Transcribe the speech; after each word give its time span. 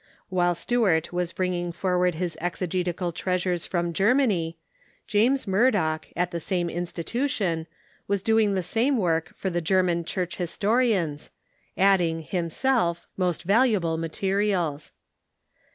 While 0.29 0.55
Stuart 0.55 1.13
was 1.13 1.31
bringing 1.31 1.71
forward 1.71 2.15
his 2.15 2.35
exegetical 2.41 3.11
treasures 3.11 3.67
from 3.67 3.93
Germany, 3.93 4.57
James 5.05 5.45
Murdock, 5.45 6.07
at 6.15 6.31
the 6.31 6.39
same 6.39 6.71
institution, 6.71 7.67
was 8.07 8.23
doing 8.23 8.55
the 8.55 8.63
same 8.63 8.97
work 8.97 9.31
for 9.35 9.51
the 9.51 9.61
German 9.61 10.03
church 10.03 10.37
historians, 10.37 11.29
adding, 11.77 12.21
himself, 12.21 13.05
most 13.15 13.43
valuable 13.43 13.95
materials. 13.97 14.91